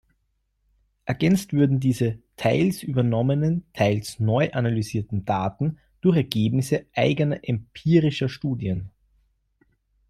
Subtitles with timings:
[1.05, 8.89] Ergänzt würden diese „teils übernommenen, teils neu analysierten Daten“ durch „Ergebnisse eigener empirischer Studien“.